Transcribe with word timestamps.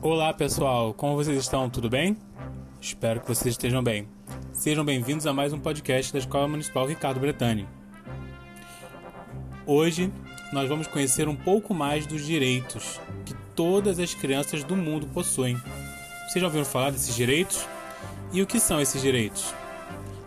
Olá 0.00 0.32
pessoal, 0.32 0.94
como 0.94 1.14
vocês 1.14 1.38
estão? 1.38 1.68
Tudo 1.68 1.90
bem? 1.90 2.16
Espero 2.80 3.20
que 3.20 3.28
vocês 3.28 3.54
estejam 3.54 3.82
bem. 3.82 4.08
Sejam 4.52 4.84
bem-vindos 4.84 5.26
a 5.26 5.32
mais 5.32 5.52
um 5.52 5.58
podcast 5.58 6.12
da 6.12 6.18
Escola 6.18 6.48
Municipal 6.48 6.86
Ricardo 6.86 7.20
Bretani. 7.20 7.66
Hoje 9.66 10.10
nós 10.52 10.68
vamos 10.68 10.86
conhecer 10.86 11.28
um 11.28 11.36
pouco 11.36 11.74
mais 11.74 12.06
dos 12.06 12.24
direitos 12.24 13.00
que 13.26 13.34
todas 13.54 13.98
as 13.98 14.14
crianças 14.14 14.64
do 14.64 14.74
mundo 14.74 15.06
possuem. 15.08 15.56
Vocês 16.28 16.40
já 16.40 16.46
ouviram 16.46 16.64
falar 16.64 16.90
desses 16.90 17.14
direitos? 17.14 17.66
E 18.32 18.40
o 18.40 18.46
que 18.46 18.58
são 18.58 18.80
esses 18.80 19.02
direitos? 19.02 19.54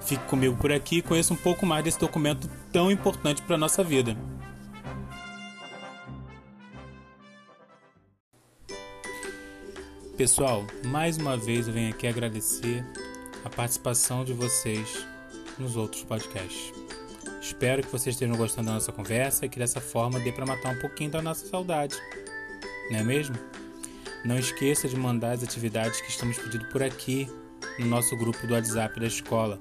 Fique 0.01 0.23
comigo 0.25 0.55
por 0.55 0.71
aqui 0.71 0.97
e 0.97 1.01
conheça 1.01 1.33
um 1.33 1.37
pouco 1.37 1.65
mais 1.65 1.83
desse 1.83 1.99
documento 1.99 2.49
tão 2.71 2.91
importante 2.91 3.41
para 3.41 3.55
a 3.55 3.59
nossa 3.59 3.83
vida. 3.83 4.15
Pessoal, 10.17 10.65
mais 10.83 11.15
uma 11.15 11.37
vez 11.37 11.67
eu 11.67 11.73
venho 11.75 11.91
aqui 11.91 12.07
agradecer 12.07 12.83
a 13.45 13.49
participação 13.51 14.25
de 14.25 14.33
vocês 14.33 15.05
nos 15.59 15.75
outros 15.75 16.03
podcasts. 16.03 16.73
Espero 17.39 17.83
que 17.83 17.91
vocês 17.91 18.15
estejam 18.15 18.35
gostando 18.35 18.65
da 18.65 18.73
nossa 18.73 18.91
conversa 18.91 19.45
e 19.45 19.49
que 19.49 19.59
dessa 19.59 19.79
forma 19.79 20.19
dê 20.19 20.31
para 20.31 20.43
matar 20.43 20.73
um 20.73 20.79
pouquinho 20.79 21.11
da 21.11 21.21
nossa 21.21 21.45
saudade. 21.45 21.95
Não 22.89 22.97
é 22.97 23.03
mesmo? 23.03 23.35
Não 24.25 24.39
esqueça 24.39 24.89
de 24.89 24.97
mandar 24.97 25.33
as 25.33 25.43
atividades 25.43 26.01
que 26.01 26.09
estamos 26.09 26.35
pedindo 26.39 26.65
por 26.69 26.81
aqui 26.81 27.29
no 27.77 27.85
nosso 27.85 28.17
grupo 28.17 28.47
do 28.47 28.55
WhatsApp 28.55 28.99
da 28.99 29.05
escola. 29.05 29.59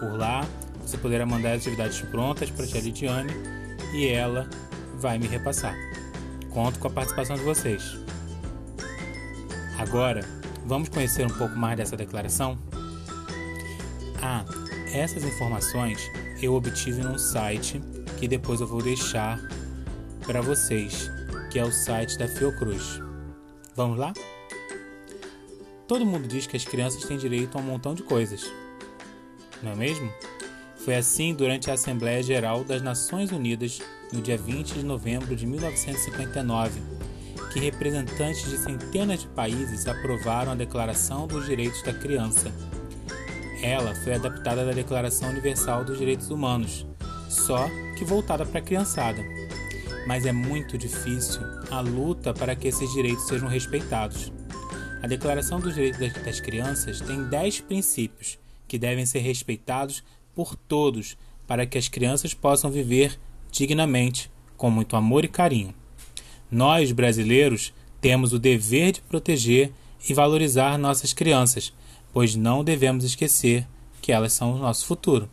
Por 0.00 0.16
lá, 0.16 0.40
você 0.80 0.96
poderá 0.96 1.26
mandar 1.26 1.52
as 1.52 1.60
atividades 1.60 2.00
prontas 2.00 2.50
para 2.50 2.64
a 2.64 2.68
tia 2.68 2.80
Lidiane 2.80 3.32
e 3.92 4.08
ela 4.08 4.48
vai 4.94 5.18
me 5.18 5.26
repassar. 5.26 5.76
Conto 6.48 6.78
com 6.78 6.88
a 6.88 6.90
participação 6.90 7.36
de 7.36 7.42
vocês. 7.42 8.00
Agora, 9.82 10.20
vamos 10.64 10.88
conhecer 10.88 11.26
um 11.26 11.36
pouco 11.36 11.56
mais 11.56 11.76
dessa 11.76 11.96
declaração? 11.96 12.56
Ah, 14.22 14.44
essas 14.94 15.24
informações 15.24 16.08
eu 16.40 16.54
obtive 16.54 17.02
num 17.02 17.18
site 17.18 17.82
que 18.16 18.28
depois 18.28 18.60
eu 18.60 18.66
vou 18.68 18.80
deixar 18.80 19.40
para 20.24 20.40
vocês, 20.40 21.10
que 21.50 21.58
é 21.58 21.64
o 21.64 21.72
site 21.72 22.16
da 22.16 22.28
Fiocruz. 22.28 23.00
Vamos 23.74 23.98
lá? 23.98 24.12
Todo 25.88 26.06
mundo 26.06 26.28
diz 26.28 26.46
que 26.46 26.56
as 26.56 26.64
crianças 26.64 27.04
têm 27.04 27.18
direito 27.18 27.58
a 27.58 27.60
um 27.60 27.64
montão 27.64 27.92
de 27.92 28.04
coisas, 28.04 28.48
não 29.64 29.72
é 29.72 29.74
mesmo? 29.74 30.12
Foi 30.76 30.94
assim 30.94 31.34
durante 31.34 31.72
a 31.72 31.74
Assembleia 31.74 32.22
Geral 32.22 32.62
das 32.62 32.82
Nações 32.82 33.32
Unidas 33.32 33.80
no 34.12 34.22
dia 34.22 34.38
20 34.38 34.74
de 34.74 34.84
novembro 34.84 35.34
de 35.34 35.44
1959 35.44 36.80
que 37.52 37.60
representantes 37.60 38.48
de 38.48 38.56
centenas 38.56 39.20
de 39.20 39.28
países 39.28 39.86
aprovaram 39.86 40.52
a 40.52 40.54
Declaração 40.54 41.26
dos 41.26 41.44
Direitos 41.44 41.82
da 41.82 41.92
Criança. 41.92 42.50
Ela 43.62 43.94
foi 43.96 44.14
adaptada 44.14 44.64
da 44.64 44.72
Declaração 44.72 45.28
Universal 45.28 45.84
dos 45.84 45.98
Direitos 45.98 46.30
Humanos, 46.30 46.86
só 47.28 47.68
que 47.96 48.04
voltada 48.04 48.46
para 48.46 48.58
a 48.58 48.62
criançada. 48.62 49.22
Mas 50.06 50.24
é 50.24 50.32
muito 50.32 50.78
difícil 50.78 51.42
a 51.70 51.80
luta 51.80 52.32
para 52.32 52.56
que 52.56 52.68
esses 52.68 52.90
direitos 52.92 53.26
sejam 53.26 53.48
respeitados. 53.48 54.32
A 55.02 55.06
Declaração 55.06 55.60
dos 55.60 55.74
Direitos 55.74 56.22
das 56.22 56.40
Crianças 56.40 57.00
tem 57.00 57.24
10 57.24 57.60
princípios 57.62 58.38
que 58.66 58.78
devem 58.78 59.04
ser 59.04 59.18
respeitados 59.18 60.02
por 60.34 60.56
todos 60.56 61.18
para 61.46 61.66
que 61.66 61.76
as 61.76 61.88
crianças 61.88 62.32
possam 62.32 62.70
viver 62.70 63.18
dignamente, 63.50 64.30
com 64.56 64.70
muito 64.70 64.96
amor 64.96 65.24
e 65.24 65.28
carinho. 65.28 65.81
Nós, 66.52 66.92
brasileiros, 66.92 67.72
temos 67.98 68.34
o 68.34 68.38
dever 68.38 68.92
de 68.92 69.00
proteger 69.00 69.72
e 70.06 70.12
valorizar 70.12 70.76
nossas 70.76 71.14
crianças, 71.14 71.72
pois 72.12 72.36
não 72.36 72.62
devemos 72.62 73.04
esquecer 73.04 73.66
que 74.02 74.12
elas 74.12 74.34
são 74.34 74.52
o 74.52 74.58
nosso 74.58 74.84
futuro. 74.84 75.30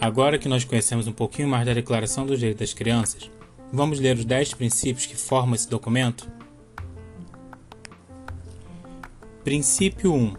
Agora 0.00 0.38
que 0.38 0.48
nós 0.48 0.62
conhecemos 0.62 1.08
um 1.08 1.12
pouquinho 1.12 1.48
mais 1.48 1.66
da 1.66 1.74
Declaração 1.74 2.24
dos 2.24 2.38
Direitos 2.38 2.60
das 2.60 2.74
Crianças, 2.74 3.28
vamos 3.72 3.98
ler 3.98 4.16
os 4.16 4.24
10 4.24 4.54
princípios 4.54 5.04
que 5.04 5.16
formam 5.16 5.56
esse 5.56 5.68
documento? 5.68 6.39
Princípio 9.42 10.12
1. 10.12 10.34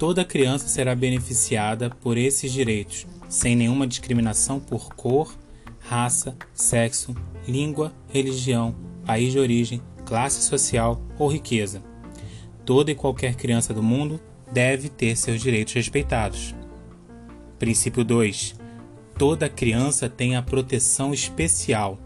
Toda 0.00 0.24
criança 0.24 0.66
será 0.66 0.96
beneficiada 0.96 1.88
por 1.88 2.18
esses 2.18 2.52
direitos, 2.52 3.06
sem 3.28 3.54
nenhuma 3.54 3.86
discriminação 3.86 4.58
por 4.58 4.92
cor, 4.94 5.32
raça, 5.78 6.36
sexo, 6.52 7.14
língua, 7.46 7.92
religião, 8.08 8.74
país 9.06 9.30
de 9.30 9.38
origem, 9.38 9.80
classe 10.04 10.42
social 10.42 11.00
ou 11.16 11.28
riqueza. 11.28 11.80
Toda 12.64 12.90
e 12.90 12.96
qualquer 12.96 13.36
criança 13.36 13.72
do 13.72 13.82
mundo 13.82 14.20
deve 14.50 14.88
ter 14.88 15.16
seus 15.16 15.40
direitos 15.40 15.74
respeitados. 15.74 16.56
Princípio 17.60 18.02
2. 18.02 18.56
Toda 19.16 19.48
criança 19.48 20.08
tem 20.08 20.34
a 20.34 20.42
proteção 20.42 21.14
especial 21.14 21.96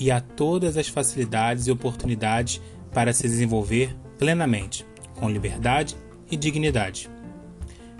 e 0.00 0.10
há 0.10 0.20
todas 0.20 0.76
as 0.76 0.88
facilidades 0.88 1.68
e 1.68 1.70
oportunidades 1.70 2.60
para 2.92 3.12
se 3.12 3.22
desenvolver 3.28 3.96
plenamente, 4.18 4.84
com 5.18 5.28
liberdade 5.28 5.96
e 6.30 6.36
dignidade. 6.36 7.10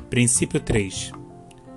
Princípio 0.08 0.60
3. 0.60 1.12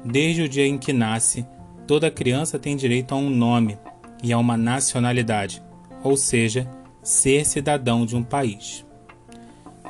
Desde 0.05 0.43
o 0.43 0.49
dia 0.49 0.65
em 0.65 0.77
que 0.77 0.93
nasce, 0.93 1.45
toda 1.85 2.09
criança 2.09 2.57
tem 2.57 2.75
direito 2.75 3.13
a 3.13 3.17
um 3.17 3.29
nome 3.29 3.77
e 4.23 4.31
a 4.31 4.37
uma 4.37 4.55
nacionalidade, 4.55 5.61
ou 6.03 6.15
seja, 6.15 6.69
ser 7.03 7.45
cidadão 7.45 8.05
de 8.05 8.15
um 8.15 8.23
país. 8.23 8.85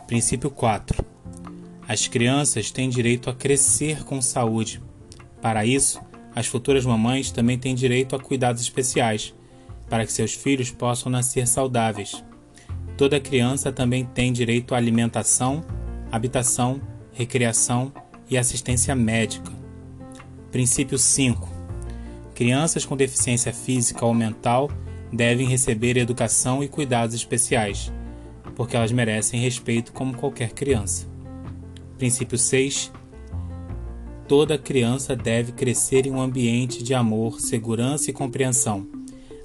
Princípio 0.07 0.49
4. 0.49 1.05
As 1.87 2.07
crianças 2.07 2.71
têm 2.71 2.89
direito 2.89 3.29
a 3.29 3.35
crescer 3.35 4.03
com 4.03 4.21
saúde. 4.21 4.81
Para 5.41 5.65
isso, 5.65 6.01
as 6.33 6.47
futuras 6.47 6.85
mamães 6.85 7.31
também 7.31 7.57
têm 7.57 7.75
direito 7.75 8.15
a 8.15 8.19
cuidados 8.19 8.61
especiais, 8.61 9.33
para 9.89 10.05
que 10.05 10.13
seus 10.13 10.33
filhos 10.33 10.71
possam 10.71 11.11
nascer 11.11 11.45
saudáveis. 11.47 12.23
Toda 13.01 13.19
criança 13.19 13.71
também 13.71 14.05
tem 14.05 14.31
direito 14.31 14.75
à 14.75 14.77
alimentação, 14.77 15.65
habitação, 16.11 16.79
recreação 17.11 17.91
e 18.29 18.37
assistência 18.37 18.93
médica. 18.93 19.51
Princípio 20.51 20.99
5. 20.99 21.49
Crianças 22.35 22.85
com 22.85 22.95
deficiência 22.95 23.51
física 23.51 24.05
ou 24.05 24.13
mental 24.13 24.69
devem 25.11 25.47
receber 25.47 25.97
educação 25.97 26.63
e 26.63 26.67
cuidados 26.67 27.15
especiais, 27.15 27.91
porque 28.55 28.75
elas 28.75 28.91
merecem 28.91 29.41
respeito 29.41 29.91
como 29.93 30.15
qualquer 30.15 30.51
criança. 30.51 31.07
Princípio 31.97 32.37
6. 32.37 32.91
Toda 34.27 34.59
criança 34.59 35.15
deve 35.15 35.53
crescer 35.53 36.05
em 36.05 36.11
um 36.11 36.21
ambiente 36.21 36.83
de 36.83 36.93
amor, 36.93 37.41
segurança 37.41 38.11
e 38.11 38.13
compreensão. 38.13 38.87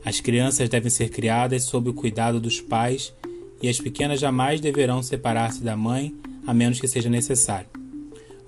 As 0.05 0.21
crianças 0.21 0.69
devem 0.69 0.91
ser 0.91 1.09
criadas 1.09 1.65
sob 1.65 1.89
o 1.89 1.95
cuidado 1.95 2.39
dos 2.39 2.61
pais 2.61 3.15
e 3.63 3.69
as 3.69 3.79
pequenas 3.81 4.21
jamais 4.21 4.61
deverão 4.61 5.03
separar-se 5.03 5.63
da 5.63 5.77
mãe 5.77 6.15
a 6.47 6.55
menos 6.55 6.81
que 6.81 6.89
seja 6.89 7.09
necessário. 7.09 7.69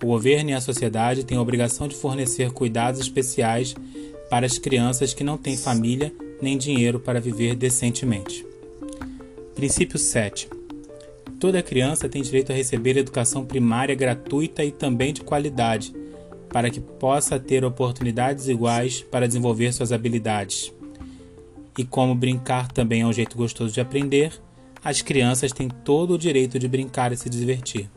O 0.02 0.06
governo 0.06 0.50
e 0.50 0.54
a 0.54 0.60
sociedade 0.60 1.24
têm 1.24 1.36
a 1.36 1.42
obrigação 1.42 1.88
de 1.88 1.96
fornecer 1.96 2.52
cuidados 2.52 3.00
especiais 3.00 3.74
para 4.30 4.46
as 4.46 4.58
crianças 4.58 5.12
que 5.12 5.24
não 5.24 5.36
têm 5.36 5.56
família 5.56 6.12
nem 6.40 6.56
dinheiro 6.56 7.00
para 7.00 7.20
viver 7.20 7.56
decentemente. 7.56 8.46
Princípio 9.54 9.98
7. 9.98 10.48
Toda 11.40 11.62
criança 11.62 12.08
tem 12.08 12.22
direito 12.22 12.52
a 12.52 12.54
receber 12.54 12.96
educação 12.96 13.44
primária 13.44 13.94
gratuita 13.94 14.64
e 14.64 14.70
também 14.70 15.12
de 15.12 15.22
qualidade, 15.22 15.92
para 16.48 16.70
que 16.70 16.80
possa 16.80 17.38
ter 17.38 17.64
oportunidades 17.64 18.48
iguais 18.48 19.02
para 19.02 19.26
desenvolver 19.26 19.72
suas 19.72 19.92
habilidades. 19.92 20.72
E 21.76 21.84
como 21.84 22.14
brincar 22.14 22.70
também 22.70 23.02
é 23.02 23.06
um 23.06 23.12
jeito 23.12 23.36
gostoso 23.36 23.72
de 23.72 23.80
aprender, 23.80 24.32
as 24.82 25.02
crianças 25.02 25.52
têm 25.52 25.68
todo 25.68 26.14
o 26.14 26.18
direito 26.18 26.58
de 26.58 26.68
brincar 26.68 27.12
e 27.12 27.16
se 27.16 27.28
divertir. 27.28 27.90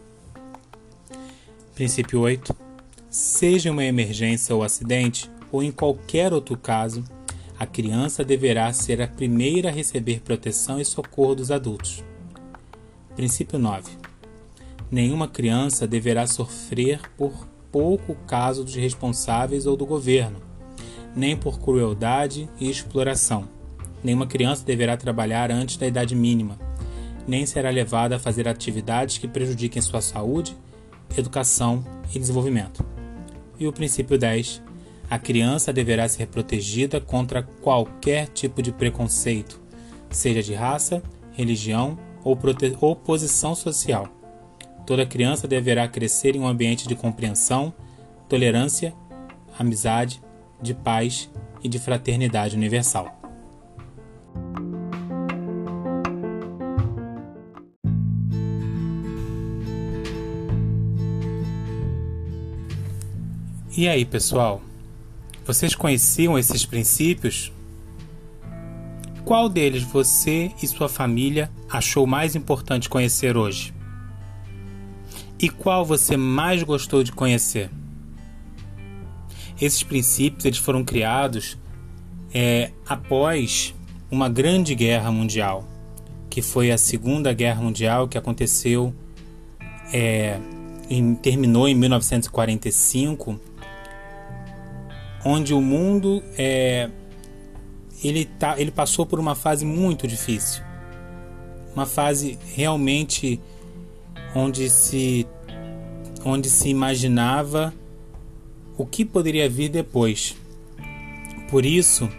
Princípio 1.75 2.19
8. 2.19 2.55
Seja 3.09 3.71
uma 3.71 3.83
emergência 3.83 4.55
ou 4.55 4.63
acidente, 4.63 5.29
ou 5.51 5.61
em 5.61 5.71
qualquer 5.71 6.33
outro 6.33 6.57
caso, 6.57 7.03
a 7.59 7.65
criança 7.65 8.23
deverá 8.23 8.71
ser 8.73 9.01
a 9.01 9.07
primeira 9.07 9.69
a 9.69 9.71
receber 9.71 10.21
proteção 10.21 10.79
e 10.79 10.85
socorro 10.85 11.35
dos 11.35 11.51
adultos. 11.51 12.03
Princípio 13.15 13.59
9. 13.59 13.91
Nenhuma 14.89 15.27
criança 15.27 15.87
deverá 15.87 16.25
sofrer 16.25 16.99
por 17.17 17.47
pouco 17.71 18.15
caso 18.27 18.63
dos 18.63 18.75
responsáveis 18.75 19.65
ou 19.65 19.77
do 19.77 19.85
governo, 19.85 20.41
nem 21.15 21.37
por 21.37 21.59
crueldade 21.59 22.49
e 22.59 22.69
exploração. 22.69 23.47
Nenhuma 24.03 24.25
criança 24.25 24.65
deverá 24.65 24.97
trabalhar 24.97 25.51
antes 25.51 25.77
da 25.77 25.85
idade 25.85 26.15
mínima 26.15 26.70
nem 27.27 27.45
será 27.45 27.69
levada 27.69 28.15
a 28.15 28.19
fazer 28.19 28.47
atividades 28.47 29.17
que 29.17 29.27
prejudiquem 29.27 29.81
sua 29.81 30.01
saúde 30.01 30.55
educação 31.17 31.83
e 32.13 32.19
desenvolvimento. 32.19 32.85
E 33.59 33.67
o 33.67 33.73
princípio 33.73 34.17
10, 34.17 34.61
a 35.09 35.19
criança 35.19 35.73
deverá 35.73 36.07
ser 36.07 36.27
protegida 36.27 36.99
contra 36.99 37.43
qualquer 37.43 38.27
tipo 38.27 38.61
de 38.61 38.71
preconceito, 38.71 39.59
seja 40.09 40.41
de 40.41 40.53
raça, 40.53 41.01
religião 41.33 41.97
ou, 42.23 42.37
ou 42.79 42.95
posição 42.95 43.53
social. 43.55 44.07
Toda 44.85 45.05
criança 45.05 45.47
deverá 45.47 45.87
crescer 45.87 46.35
em 46.35 46.39
um 46.39 46.47
ambiente 46.47 46.87
de 46.87 46.95
compreensão, 46.95 47.73
tolerância, 48.27 48.93
amizade, 49.57 50.21
de 50.61 50.73
paz 50.73 51.29
e 51.63 51.69
de 51.69 51.77
fraternidade 51.77 52.55
universal. 52.55 53.20
E 63.75 63.87
aí, 63.87 64.03
pessoal? 64.03 64.61
Vocês 65.45 65.73
conheciam 65.73 66.37
esses 66.37 66.65
princípios? 66.65 67.53
Qual 69.23 69.47
deles 69.47 69.81
você 69.81 70.51
e 70.61 70.67
sua 70.67 70.89
família 70.89 71.49
achou 71.69 72.05
mais 72.05 72.35
importante 72.35 72.89
conhecer 72.89 73.37
hoje? 73.37 73.73
E 75.39 75.47
qual 75.47 75.85
você 75.85 76.17
mais 76.17 76.61
gostou 76.63 77.01
de 77.01 77.13
conhecer? 77.13 77.69
Esses 79.59 79.83
princípios 79.83 80.43
eles 80.43 80.57
foram 80.57 80.83
criados 80.83 81.57
é, 82.33 82.71
após 82.85 83.73
uma 84.11 84.27
grande 84.27 84.75
guerra 84.75 85.13
mundial, 85.13 85.65
que 86.29 86.41
foi 86.41 86.71
a 86.71 86.77
Segunda 86.77 87.31
Guerra 87.31 87.61
Mundial, 87.61 88.09
que 88.09 88.17
aconteceu, 88.17 88.93
é, 89.93 90.37
em, 90.89 91.15
terminou 91.15 91.69
em 91.69 91.73
1945, 91.73 93.39
onde 95.23 95.53
o 95.53 95.61
mundo 95.61 96.23
é, 96.37 96.89
ele, 98.03 98.25
tá, 98.25 98.59
ele 98.59 98.71
passou 98.71 99.05
por 99.05 99.19
uma 99.19 99.35
fase 99.35 99.65
muito 99.65 100.07
difícil, 100.07 100.63
uma 101.75 101.85
fase 101.85 102.37
realmente 102.55 103.39
onde 104.35 104.69
se 104.69 105.27
onde 106.23 106.49
se 106.49 106.69
imaginava 106.69 107.73
o 108.77 108.85
que 108.85 109.03
poderia 109.03 109.49
vir 109.49 109.69
depois. 109.69 110.35
Por 111.49 111.65
isso 111.65 112.09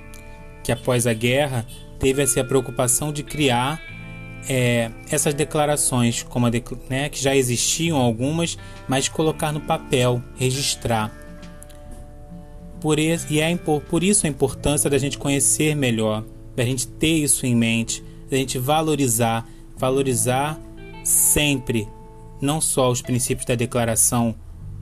que 0.62 0.72
após 0.72 1.06
a 1.06 1.12
guerra 1.12 1.66
teve 1.98 2.22
essa 2.22 2.42
preocupação 2.44 3.12
de 3.12 3.22
criar 3.22 3.80
é, 4.48 4.90
essas 5.10 5.34
declarações, 5.34 6.22
como 6.22 6.50
de, 6.50 6.62
né, 6.88 7.08
que 7.08 7.22
já 7.22 7.34
existiam 7.34 7.96
algumas, 7.96 8.58
mas 8.88 9.08
colocar 9.08 9.52
no 9.52 9.60
papel, 9.60 10.22
registrar. 10.36 11.12
Por 12.82 12.98
e 12.98 13.40
é 13.40 13.56
por 13.56 14.02
isso 14.02 14.26
a 14.26 14.28
importância 14.28 14.90
da 14.90 14.98
gente 14.98 15.16
conhecer 15.16 15.76
melhor, 15.76 16.24
da 16.56 16.64
gente 16.64 16.88
ter 16.88 17.12
isso 17.18 17.46
em 17.46 17.54
mente, 17.54 18.02
da 18.28 18.36
gente 18.36 18.58
valorizar, 18.58 19.48
valorizar 19.78 20.60
sempre 21.04 21.86
não 22.40 22.60
só 22.60 22.90
os 22.90 23.00
princípios 23.00 23.46
da 23.46 23.54
Declaração 23.54 24.34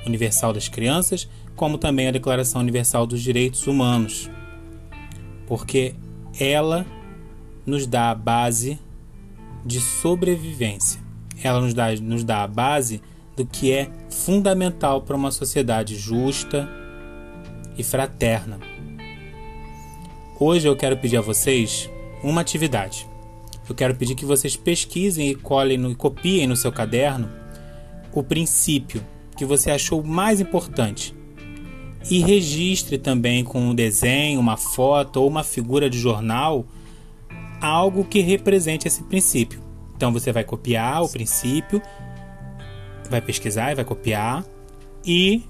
Universal 0.06 0.54
das 0.54 0.66
Crianças, 0.66 1.28
como 1.54 1.76
também 1.76 2.08
a 2.08 2.10
Declaração 2.10 2.62
Universal 2.62 3.06
dos 3.06 3.20
Direitos 3.20 3.66
Humanos, 3.66 4.30
porque 5.46 5.94
ela 6.40 6.86
nos 7.66 7.86
dá 7.86 8.12
a 8.12 8.14
base 8.14 8.78
de 9.62 9.78
sobrevivência. 9.78 11.02
Ela 11.44 11.60
nos 11.60 11.74
dá, 11.74 11.94
nos 11.96 12.24
dá 12.24 12.44
a 12.44 12.48
base 12.48 13.02
do 13.36 13.44
que 13.44 13.72
é 13.72 13.90
fundamental 14.08 15.02
para 15.02 15.16
uma 15.16 15.30
sociedade 15.30 15.96
justa 15.96 16.79
e 17.80 17.84
fraterna. 17.84 18.60
Hoje 20.38 20.68
eu 20.68 20.76
quero 20.76 20.96
pedir 20.96 21.16
a 21.16 21.22
vocês 21.22 21.90
uma 22.22 22.40
atividade. 22.40 23.06
Eu 23.68 23.74
quero 23.74 23.94
pedir 23.94 24.14
que 24.14 24.24
vocês 24.24 24.56
pesquisem 24.56 25.30
e 25.30 25.34
colhem 25.34 25.78
no, 25.78 25.90
e 25.90 25.94
copiem 25.94 26.46
no 26.46 26.56
seu 26.56 26.70
caderno 26.72 27.28
o 28.12 28.22
princípio 28.22 29.04
que 29.36 29.44
você 29.44 29.70
achou 29.70 30.02
mais 30.02 30.40
importante 30.40 31.14
e 32.10 32.20
registre 32.20 32.98
também 32.98 33.44
com 33.44 33.60
um 33.60 33.74
desenho, 33.74 34.40
uma 34.40 34.56
foto 34.56 35.18
ou 35.20 35.28
uma 35.28 35.44
figura 35.44 35.88
de 35.88 35.98
jornal 35.98 36.66
algo 37.60 38.04
que 38.04 38.20
represente 38.20 38.88
esse 38.88 39.02
princípio. 39.04 39.62
Então 39.94 40.12
você 40.12 40.32
vai 40.32 40.44
copiar 40.44 41.02
o 41.02 41.08
princípio, 41.08 41.80
vai 43.08 43.20
pesquisar 43.20 43.72
e 43.72 43.74
vai 43.74 43.84
copiar 43.84 44.44
e 45.04 45.42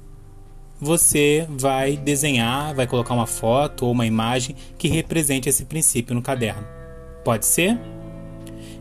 você 0.80 1.46
vai 1.50 1.96
desenhar, 1.96 2.74
vai 2.74 2.86
colocar 2.86 3.12
uma 3.12 3.26
foto 3.26 3.84
ou 3.84 3.92
uma 3.92 4.06
imagem 4.06 4.56
que 4.78 4.88
represente 4.88 5.48
esse 5.48 5.66
princípio 5.66 6.14
no 6.14 6.22
caderno. 6.22 6.66
Pode 7.22 7.44
ser? 7.44 7.78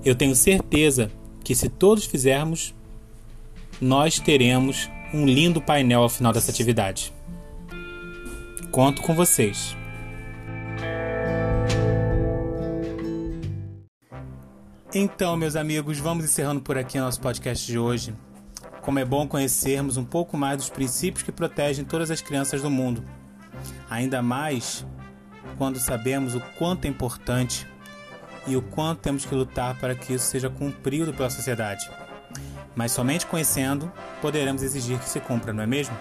Eu 0.04 0.16
tenho 0.16 0.34
certeza 0.34 1.12
que 1.44 1.54
se 1.54 1.68
todos 1.68 2.06
fizermos, 2.06 2.74
nós 3.82 4.20
teremos 4.20 4.90
um 5.14 5.26
lindo 5.26 5.62
painel 5.62 6.04
ao 6.04 6.10
final 6.10 6.32
dessa 6.32 6.52
atividade. 6.52 7.14
Conto 8.72 9.02
com 9.02 9.14
vocês. 9.14 9.76
Então, 14.94 15.36
meus 15.36 15.56
amigos, 15.56 16.00
vamos 16.00 16.26
encerrando 16.26 16.62
por 16.62 16.78
aqui 16.78 16.98
nosso 16.98 17.20
podcast 17.20 17.66
de 17.66 17.78
hoje. 17.78 18.14
Como 18.90 18.98
é 18.98 19.06
bom 19.06 19.28
conhecermos 19.28 19.98
um 19.98 20.04
pouco 20.04 20.36
mais 20.36 20.58
dos 20.58 20.70
princípios 20.72 21.22
que 21.22 21.32
protegem 21.32 21.86
todas 21.86 22.10
as 22.10 22.22
crianças 22.22 22.64
do 22.64 22.72
mundo. 22.72 23.06
Ainda 23.88 24.20
mais 24.20 24.84
quando 25.60 25.78
sabemos 25.78 26.34
o 26.34 26.40
quanto 26.58 26.86
é 26.86 26.88
importante 26.88 27.68
e 28.48 28.56
o 28.56 28.64
quanto 28.64 29.02
temos 29.02 29.28
que 29.28 29.36
lutar 29.36 29.80
para 29.80 29.94
que 29.94 30.14
isso 30.14 30.26
seja 30.26 30.50
cumprido 30.50 31.14
pela 31.14 31.30
sociedade. 31.30 31.88
Mas 32.76 32.92
somente 32.92 33.28
conhecendo 33.28 33.92
poderemos 34.24 34.64
exigir 34.64 34.98
que 34.98 35.08
se 35.08 35.20
cumpra, 35.20 35.54
não 35.54 35.62
é 35.62 35.68
mesmo? 35.68 35.96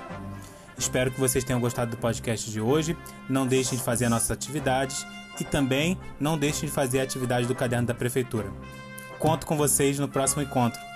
Espero 0.78 1.10
que 1.10 1.20
vocês 1.20 1.44
tenham 1.44 1.60
gostado 1.60 1.90
do 1.90 1.98
podcast 1.98 2.50
de 2.50 2.58
hoje. 2.58 2.96
Não 3.28 3.46
deixem 3.46 3.76
de 3.76 3.84
fazer 3.84 4.06
as 4.06 4.10
nossas 4.10 4.30
atividades 4.30 5.06
e 5.38 5.44
também 5.44 5.98
não 6.18 6.38
deixem 6.38 6.66
de 6.66 6.74
fazer 6.74 7.00
a 7.00 7.02
atividade 7.02 7.46
do 7.46 7.54
caderno 7.54 7.86
da 7.86 7.92
prefeitura. 7.92 8.50
Conto 9.18 9.46
com 9.46 9.58
vocês 9.58 9.98
no 9.98 10.08
próximo 10.08 10.40
encontro. 10.40 10.87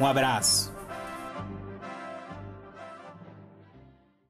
Um 0.00 0.06
abraço! 0.06 0.77